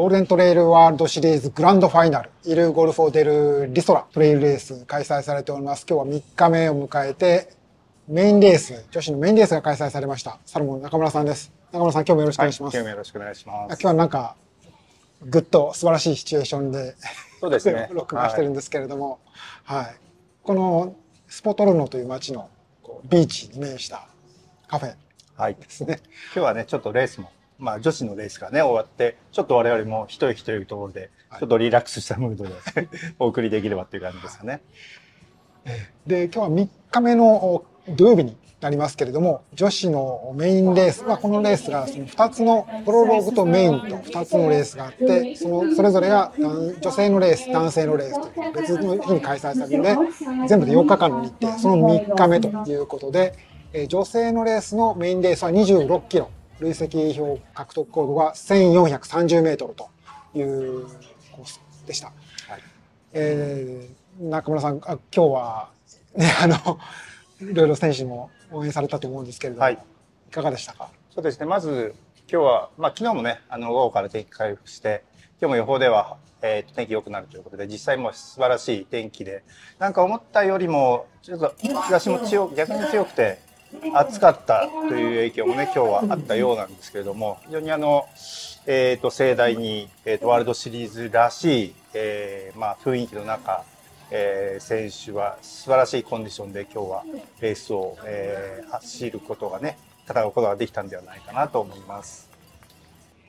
[0.00, 5.84] ゴールデントレイルワールドシリーズグランドファイナル、イルゴルフォデルリソラトレイルレース開催されております。
[5.86, 7.52] 今日は3日目を迎えて、
[8.08, 10.38] メインレース、女子のメインレースが開催されました。
[10.46, 11.52] サロモン中村さんです。
[11.70, 12.74] 中村さん、今日もよろしくお願いします。
[12.76, 13.66] はい、今日もよろしくお願いします。
[13.72, 14.36] 今日はなんか、
[15.22, 16.94] ぐっと素晴らしいシチュエーションで、
[17.38, 17.88] そうですね。
[17.92, 19.18] 録画してるんですけれども、
[19.64, 19.94] はい、はい、
[20.42, 20.94] この
[21.28, 22.48] スポトルノという街の
[23.04, 24.08] ビーチに面した
[24.66, 24.94] カフェ
[25.60, 25.92] ですね。
[25.92, 32.50] はい、今日はね、ちょっとレースもまあ、女子のレースがね、終わって、ちょっと我々も一人一人いうところで、ちょっとリラックスしたムードで
[33.20, 34.62] お送りできればっていう感じですかね。
[36.06, 46.32] で、今日は3日目の土曜日になりますけれども、女子のメインレース、まあ、このレースがその2つのプロローグとメインと2つのレースがあって、そのそれぞれが
[46.80, 53.34] 女性のレース、男性のレースという別の日に開催されるので、全部で4日間の日程、その3日目ということで、
[53.88, 56.30] 女性のレースのメインレースは26キロ。
[56.60, 59.88] 累積票獲得高度が1430メートルと
[60.38, 60.86] いう
[61.32, 62.08] コースでした。
[62.08, 62.14] はい、
[63.12, 65.70] えー、中村さん、あ今日は、
[66.14, 66.78] ね、あの、
[67.40, 69.74] いろいろ選手も応援されたと思うんですけれども、はい、
[70.28, 70.90] いかがでしたか？
[71.14, 71.94] そうですね、まず
[72.30, 75.02] 今日は、まあ昨日もね、あの午後から天気回復して、
[75.40, 79.42] 今日も予報では、えー、天気良くなるということで、実際も素晴らしい天気で、
[79.78, 83.38] なんか思ったよりも、ちょっと日差しも強く、逆に強くて、
[83.94, 88.08] 暑かったという影響もね、今日はあったようなんですけれども、非常にあの、
[88.66, 93.64] えっ、ー、と、盛大に、えっ、ー、と、ワールドシリーズらしい、えー、まあ、雰囲気の中、
[94.10, 97.04] えー、選手は素晴らしいコンディションで今日は
[97.40, 102.28] レースを、えー、走ることがね、戦うことができたんではないかなと思います。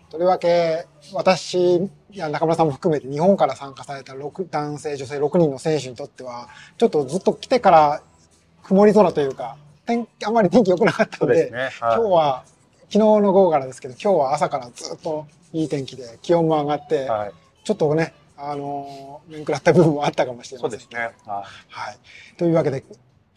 [0.09, 8.01] とりわけ、私や中村さんも含めて日本から参加された6男性、女性6人の選手にとっては、ちょっとずっと来てから
[8.63, 9.55] 曇り空というか、
[9.91, 12.43] 天あんまり天気良くなかったので、ねはい、今日は
[12.91, 17.31] 昨日の午後からですけど、今日は朝からずっといい天気で気温も上がって、はい、
[17.63, 20.77] ちょっとね、あの、面食らった部分もあったかもしれません。
[20.77, 20.99] そうですね。
[20.99, 21.13] はい。
[21.69, 21.97] はい、
[22.37, 22.83] というわけで、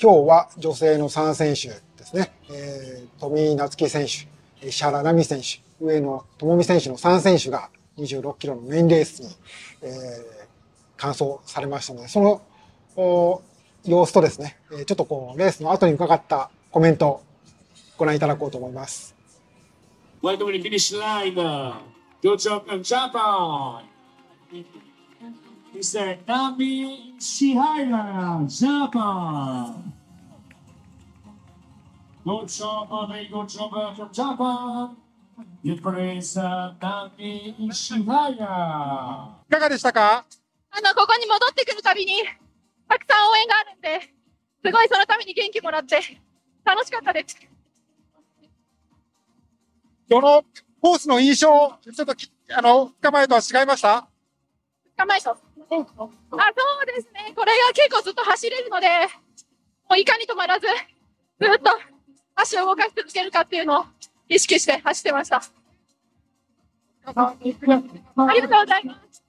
[0.00, 2.32] 今日は女性の3選手ですね。
[2.50, 9.28] えー、富井夏樹選手、石原奈美選手、上野智美選手の3選手が26キロのメインレースに、
[9.82, 9.90] えー、
[10.96, 12.42] 完走されましたので、その、
[12.96, 13.42] お
[13.86, 17.22] 様子とですね、ちょっとこう、レースの後に伺ったコメントを
[17.98, 19.14] ご覧いただこうと思います。
[20.22, 21.34] Welcome to finish line.
[22.22, 23.84] Good job from Japan.
[25.74, 26.16] Mr.
[26.26, 29.92] Nami Shihara, Japan.
[32.24, 34.96] Good job, very good job from Japan.
[35.62, 36.40] Good praise,
[36.80, 39.28] Nami Shihara.
[39.46, 40.24] いかがでしたか
[40.70, 42.14] あの、ここに戻ってくるたびに、
[42.94, 44.00] たくさん応援があるんで、
[44.64, 45.98] すごいそのために元気もらって、
[46.64, 47.36] 楽しかったです。
[50.08, 50.44] その
[50.80, 51.48] コースの印象、
[51.82, 52.14] ちょっと
[52.56, 54.08] あの、2日前とは違いました
[54.96, 55.30] ？2日前と。
[55.30, 57.32] あ、そうですね。
[57.34, 58.86] これが結構ずっと走れるので、
[59.88, 60.72] もういかに止まらず、ず
[61.46, 61.70] っと
[62.36, 63.84] 足を動かし続けるかっていうのを
[64.28, 65.42] 意識して走ってました。
[67.06, 69.24] ありがとうございます。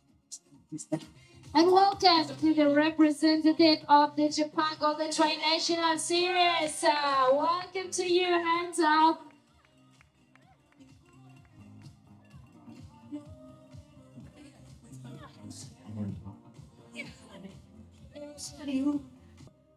[1.57, 6.83] And welcome to the representative of the Japan Golden Train National Series.
[6.83, 9.21] Uh, welcome to you, hands up.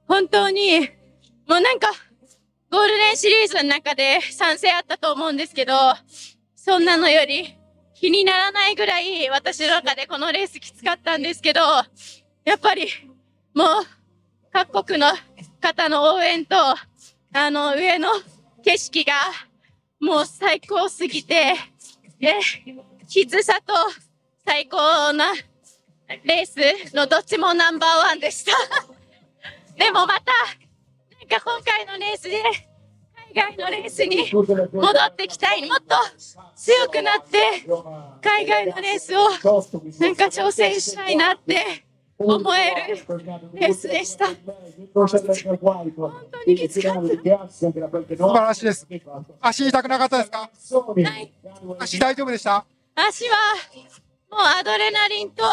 [0.08, 0.80] 本当に、
[1.46, 1.86] もうなんか、
[2.72, 5.74] ゴールデンシリーズの中で賛成あったと思うんですけど、
[6.56, 7.57] そんなのより
[8.00, 11.60] 気にならないぐらい私の中でこのレースきつかったんですけど、
[12.44, 12.88] やっぱり
[13.53, 13.66] もう
[14.53, 15.09] 各国の
[15.60, 16.56] 方の応援と、
[17.32, 18.08] あの上の
[18.64, 19.14] 景色が
[20.00, 21.56] もう最高すぎて、
[22.20, 22.37] で、
[23.08, 23.75] きつさと
[24.47, 25.34] 最高な
[26.22, 28.53] レースのどっちもナンバーワンでした。
[29.76, 30.32] でもまた、
[31.19, 32.43] なんか今回のレースで、
[33.34, 35.69] 海外のレースに戻ってきたい。
[35.69, 35.94] もっと
[36.56, 37.38] 強くなって、
[38.22, 41.84] 海外のレースをなんか挑戦したいなって
[42.19, 42.96] 思える
[43.54, 44.26] レースでした。
[44.94, 45.06] 本
[46.32, 47.48] 当にきつかった。
[47.48, 48.86] 素晴らしいです。
[49.40, 50.38] 足痛くなかったですか？
[50.40, 50.48] は
[51.19, 51.32] い。
[51.78, 52.64] 足大丈夫でした？
[52.96, 53.36] 足は
[54.31, 55.44] もうアドレナリンと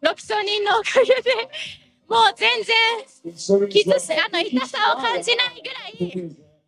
[0.00, 1.48] ロキソニンのおかげで、
[2.08, 6.36] もう全然きつさ、あの痛さを感じないぐらい、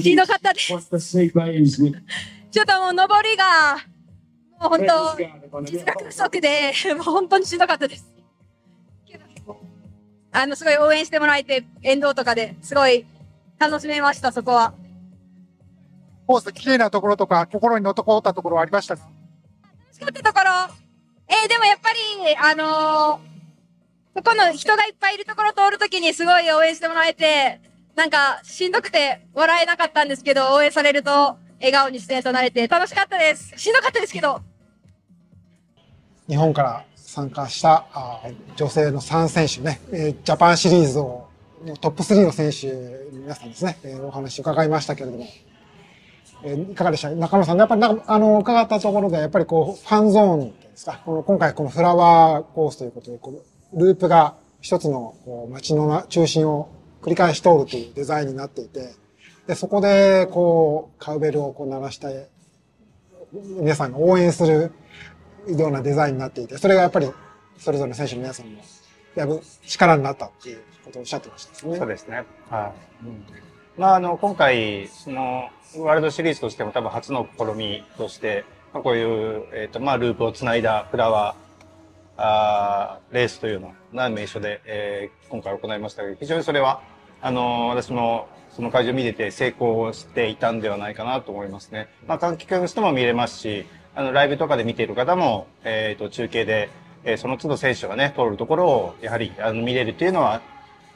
[0.00, 0.68] ひどかったです。
[2.50, 3.76] ちょっともう登りが、
[4.60, 8.12] もう本当、実力不足で、もう本当にしんどかったです。
[10.30, 13.06] あの、すごい応援してもらえて、沿道とかですごい
[13.58, 14.74] 楽しめました、そこは。
[16.26, 19.02] コース綺麗なところとか、心に残ったところはありましたか？
[19.02, 20.50] 楽しかったところ、
[21.28, 23.28] えーでもやっぱり、あのー
[24.14, 27.60] そこの人がいっぱいいるところ通るときにすごい応援してもらえて、
[27.98, 33.52] なんかしんどくて笑えなかったんですけど、応援されると笑顔にしてとなれて楽しかったです。
[33.58, 34.40] しんどかったですけど、
[36.28, 38.20] 日本から参加したあ
[38.54, 41.26] 女性の3選手ね、えジャパンシリーズを
[41.80, 45.26] トップ3の選手の皆さんですね、えお話伺いましたけれども、
[46.44, 47.10] えいかがでした？
[47.10, 53.42] 中野さん、やっぱりなあの伺ったところで、やっぱりこう、ファンゾーンですか、この今回このフラワーコースということで、こ
[53.74, 58.94] うループが一つのこう街の中心を繰り返し通るというデザインになっていて、
[59.46, 62.28] で、そこでこう、カウベルをこう鳴らして、
[63.32, 64.72] 皆さんが応援する
[65.48, 67.10] ようなデザインになっていて、それがやっぱり
[67.58, 68.60] それぞれの選手の皆さんの
[69.14, 71.76] やる力になったっていうことをおっしゃってましたね。
[71.76, 72.24] そうですね。
[72.48, 72.72] は
[73.02, 73.06] い。
[73.06, 73.24] うん
[73.78, 81.47] まあ、あの、今回、その、ワールドシリーズとしても多分初の試みとして、まあ、こういう、えっ、と、まあ、ループをつないだフラワー、
[82.18, 86.82] あーレースというのな名所で、えー今回行いましたけど、非常にそれは、
[87.20, 91.88] あの私もその会場見てて成功していたんではないかなと思いますね。
[92.06, 96.70] まあ、観客の人も見れますし、あの、ライブとかで見ている方も、えっ、と、中継で、
[97.04, 100.40] えーその都度選手がね、通るところを、やはり、あの、見れるっていうのは、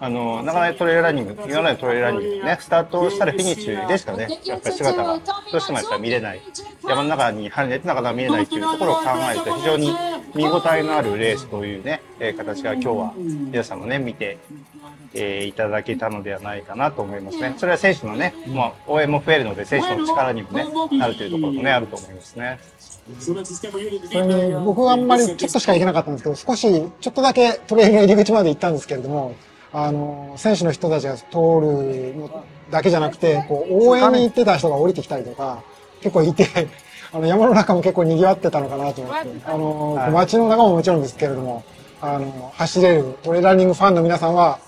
[0.01, 5.19] あの、なかなかトレイルランニング、今までトレイルランニングね、スタートしたらフィニッシュでしかね、やっぱり姿が、
[5.53, 6.43] どうしてもやっぱり見れない。
[6.89, 9.95] 山の中に入れてなかなか見れないっていうところを考えると、非常に
[10.35, 14.39] 見応えのあるレースというね、えー形が今日は皆さんもね、見て、
[15.15, 17.55] えーいただけたのではないかなと思いますね。
[17.59, 20.67] それは選手のね、まあ、応援も増えるので、選手の力にもね、
[20.99, 22.59] なるというところもね、あると思いますね。
[24.11, 29.35] それに僕はあんまりちょっとしか行けなかったんですけど、少し、ちょっとだけトレイルの入り口まで行ったんですけれども、
[29.73, 35.63] あの、選手の人たちが通るのだけじゃなくて、こう、応援に行ってた人が降りてきたりとか、
[36.01, 36.47] 結構いて、
[37.13, 40.11] あの、山の中も結構賑わってたのかなと思って、あの、はい。
[40.11, 41.65] 街の中ももちろんですけれども、
[42.01, 44.59] あの、走れるトレランニングファンの皆さんは、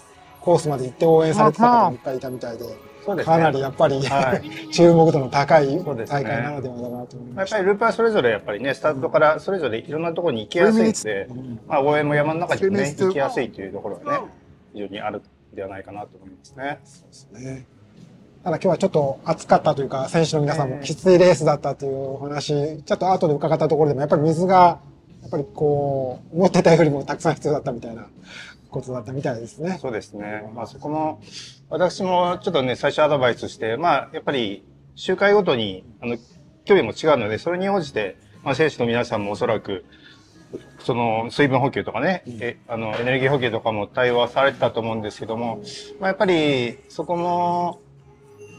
[0.41, 2.65] コースまで行って応援されてた方もいっぱいいたみたいで、
[3.05, 3.37] そうですね。
[3.37, 6.23] かなりやっぱり、は 注目度の高いそうですね。
[6.23, 7.57] 大会なのではないかなと思いまあました。
[7.57, 11.29] やっぱりループはそれぞれやっぱりね、スタートからそれぞれいろんなところに行きやすいので、
[11.67, 14.19] まあ応援も山の中にもね、行きやすいというところがね、
[14.75, 16.53] 非常にあるんではないかなと思います
[17.33, 17.41] ね。
[17.41, 17.67] ね。
[17.67, 17.74] ただ
[18.45, 24.81] 今日はちょっと暑かったというか、選手の皆さんもきついレースだったというお話、ちょっと後で伺ったところでも、やっぱり水が、
[25.23, 28.07] やっぱりこう、思ってたよりもたくさん必要だったみたいな
[28.71, 29.79] ことだったみたいですね。
[29.81, 30.51] そうですね。
[30.55, 31.23] まあそこも、
[31.71, 34.63] 私もちょっとね、最初アドバイスして、まあやっぱり
[34.95, 36.19] 周回ごとに、あの、
[36.67, 39.87] 距離も違うので、それに応じて、まあ選手の皆さんもおそらく、
[40.81, 45.63] その水分補給とかね、えあのエネルギー補給とかも対応はされてたと思うんですけども、
[45.99, 47.81] まあ、やっぱりそこも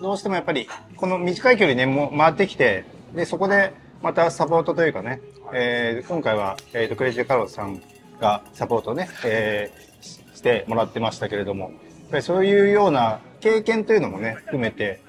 [0.02, 5.22] どうしてもやっぱりこの短い距離ねもう回ってきてでそこでまたサポートというかね、
[5.54, 7.82] えー今回は、えーとクレイジーカローさん
[8.20, 11.72] がサポートね、えーししてもらってましたけれどもやっ
[12.12, 15.02] ぱりそういうような経験というのもね含めて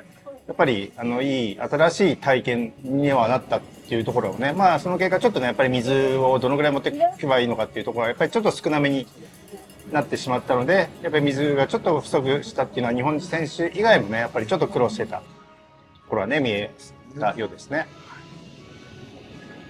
[0.47, 9.09] やっぱり、あの、いい、新しい体験にはなったっていうところをね、まあ、その結果、ちょっとね、やっぱり水をどのぐらい持っていけばいいのかっていうところは、やっぱりちょっと少なめに
[9.93, 15.23] なってしまったので、やっぱり水がちょっと不足したっていうのは、日本選手以外もね、やっぱりちょっと苦労してたと
[16.09, 16.71] ころはね、見え
[17.19, 17.87] たようですね。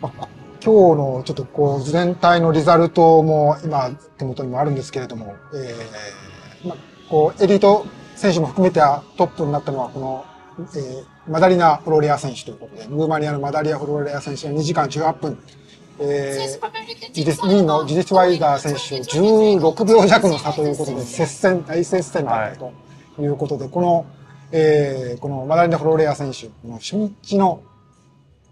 [0.01, 8.81] 今日のちょっとこう全体のリザルトも今手元にもあるんですけれども、えーまあ、こうエリート選手も含めて
[9.17, 10.25] トップになったのはこの、
[10.75, 15.39] えーマダリナ・フローリア選手ということで、ルーマニアのマダリア・フローリア選手が2時間18分、
[15.99, 22.73] えー、ジディス2位のジディス・ワイダー選手16秒弱の差ということで、接戦、大接戦だったと
[23.19, 24.07] いうことで、この、
[24.53, 27.63] えーこのマダリナ・フロリア選手、この初日の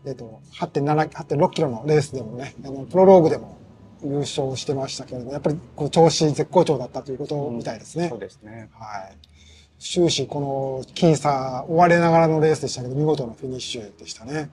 [0.07, 3.57] えっ、と、8.7、8.6キロのレースでもね、あの、プロローグでも
[4.03, 8.11] 優勝してましたけれども、やっぱりこう調子絶好調だったということみたいですね。
[8.11, 8.69] そうですね。
[8.75, 9.17] はい。
[9.79, 14.51] 終始この僅差追われながらのレースでしたけど、見事なフィニッシュでしたね。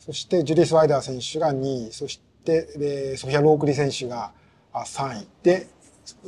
[0.00, 4.32] そして、ジュディス・ワイダー選手が2位、そして、でソフィア・ロークリ選手が
[4.72, 5.28] あ3位。
[5.42, 5.66] で、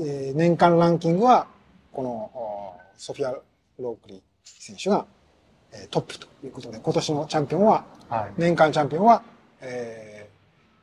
[0.00, 1.46] えー年間ランキングは、
[1.92, 3.32] このおソフィア・
[3.78, 5.06] ロークリ選手が、
[5.72, 8.32] えートップということで、今年のチャンピオンははい。
[8.36, 9.22] 年間チャンピオンは、
[9.60, 10.30] え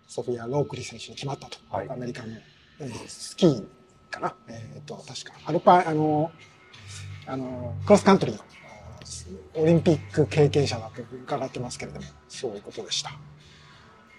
[0.08, 1.58] ー、ソフィア・ロークリー選手に決まったと。
[1.70, 2.34] はいアメリカの、
[2.80, 3.68] えースキー
[4.12, 4.36] かな。
[4.48, 6.32] えっ、と、確か、アルパイ、あの、
[7.26, 8.44] あの、クロスカントリーの
[9.56, 13.12] オリンピック経験者だと伺ってますけれども、そういうことでした。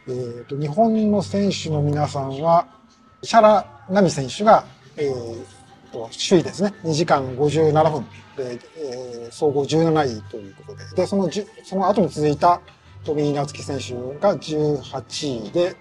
[0.09, 2.67] えっ、と、日本の選手の皆さんは、
[3.23, 4.65] 石原奈美選手が、
[4.97, 5.45] えー
[5.95, 6.75] と首位ですね。
[6.83, 8.03] 2時間57分
[8.37, 10.85] で、えー総合17位ということで。
[10.97, 11.31] で、その
[11.65, 12.61] その後に続いた
[13.05, 15.77] 富井夏樹選手が18位で、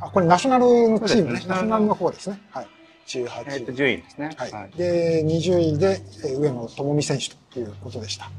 [0.00, 1.42] あ、これナショナルのチームね。
[1.46, 2.40] ナショナルの方ですね。
[2.50, 2.68] はい。
[3.06, 3.28] 18位。
[3.48, 4.30] えっ、と、順位ですね。
[4.36, 4.78] はい。
[4.78, 8.30] で、20位で、えー上野智美選手ということでした。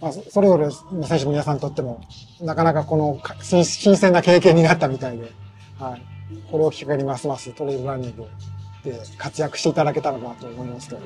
[0.00, 2.00] まあ、それぞれの選手の皆さんにとっても、
[2.40, 5.30] なかなかこの新新鮮な経験になったみたいで、
[5.78, 6.02] はい。
[6.50, 8.26] これをきっかけにますますトレイルランニング
[8.84, 11.02] で活躍していただけたらなと思いますけど。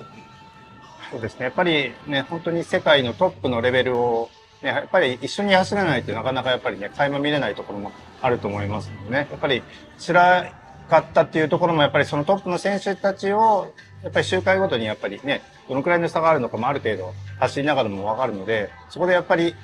[1.10, 1.46] そうですね。
[1.46, 4.30] やっぱりね、本当に世界のトップのレベルを、
[4.62, 9.28] ね、やっぱり一緒に走らないとなかなかやっぱりね、垣間見れないところもあると思いますのでね。
[9.30, 9.62] やっぱり
[9.98, 10.52] 辛
[10.88, 13.72] かったっていうところもやっぱりそのトップの選手たちを、
[14.04, 19.54] やっぱり周回ごとにやっぱりね、どのくらいの差があるのかもある程度走りながらもわかるので、そこでやっぱり、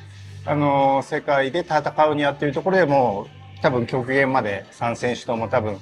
[0.46, 3.26] あのー世界で戦うにはっていうところでも、
[3.60, 5.78] 多分極限まで3選手とも多分、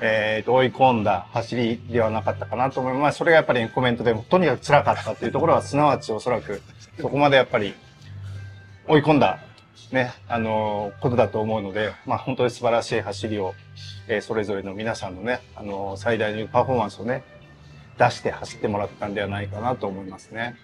[0.00, 3.02] えーと、追い込んだ走りではなかったかなと思います。
[3.02, 6.62] まあ、それがやっぱりコメントでも、とにかく辛かったっていうところは、すなわちおそらく、
[6.98, 7.74] そこまでやっぱり
[8.88, 9.38] 追い込んだ、
[9.92, 13.54] ね、あのーことだと思うので、まあ、本当に素晴らしい走りを、
[14.08, 17.22] えーそれぞれの皆さんのね、あのー最大のパフォーマンスをね、
[18.02, 20.56] 出して走ってもらったんではないかなと思いますね。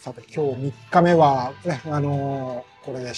[0.00, 3.12] さて、今日3日目は、ね、あのーこれで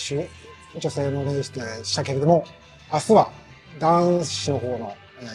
[0.78, 2.44] 女性のレースでしたけれども、
[2.92, 3.30] 明日は
[3.78, 5.28] 男子の方の、えー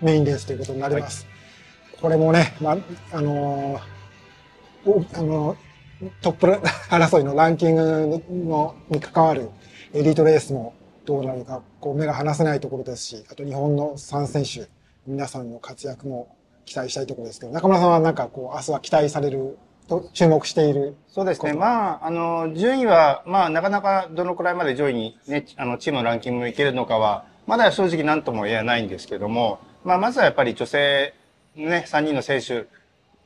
[0.00, 1.26] メインレースということになります。
[2.00, 2.76] これもね、まあ、
[3.12, 6.46] あのーおあのートップ
[6.90, 9.48] 争いのランキングのに関わる
[9.94, 10.74] エリートレースも
[11.06, 14.68] どうなるか、こう目が離せないところですし、あと日本の3選手、
[15.06, 16.34] 皆さんの活躍も
[16.64, 20.96] 期待したいところですけど、中村さんはなんかこう、明日は期待されると注目している。
[21.08, 21.52] そうですね。
[21.52, 31.14] まあ、あの、順位は、まあ、なかなかどのくらいまで上位にね、あの、チームのランキングにいけるのかは、まだ正直何とも言えないんですけども、まあ、まずはやっぱり女性、
[31.54, 32.66] ね、3人の選手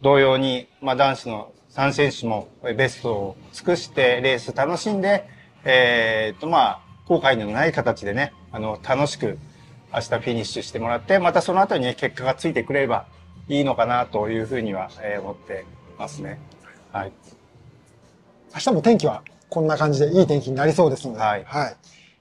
[0.02, 5.28] 同様に、まあ、男子の3選手もベストを尽くしてレース楽しんで、
[5.64, 9.38] えーっと、まあ、後悔のない形でね、あの、楽しく
[9.92, 13.06] 明日フィニッシュしてもらって、またその後にね、結果がついてくれれば
[13.48, 15.64] いいのかなというふうには、えー思って
[15.98, 16.38] ますね。
[16.92, 17.12] はい。
[18.54, 21.46] 明日も天気はこんな感じでいい天気になりそうですので、はい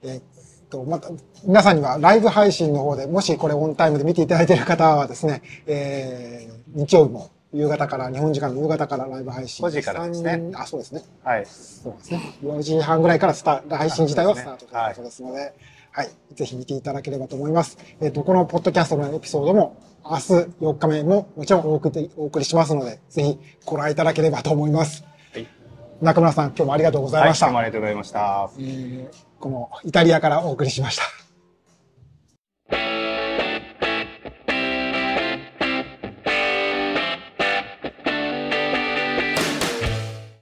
[0.04, 0.24] えーっ
[0.70, 1.10] と、また、
[1.44, 9.66] 皆さんにはライブ配信の方で、もしこれオンタイムで見ていただいている方はですね、えー日曜日も夕方から、日本時間の夕方からライブ配信。
[9.66, 11.04] 5時からですね三あ、そうですね。
[11.24, 11.46] はい。
[11.46, 12.38] そうですね。
[12.44, 15.54] 4時半ぐらいからスタ配信自体はスタートというはいことですので、
[15.92, 16.10] はい。
[16.34, 17.78] ぜひ見ていただければと思います。
[18.02, 20.22] えっ、と、このポッドキャストのエピソードも、明日
[20.62, 25.04] 4日目ももちろんお送りお送りしますので、ぜひご覧いただければと思います。
[25.34, 25.48] はい。
[26.02, 27.46] 中村さん、今日もありがとうございはい、ました。
[27.48, 28.50] どうもありがとうございました。
[28.60, 31.27] えーこのイタリアからお送りしました。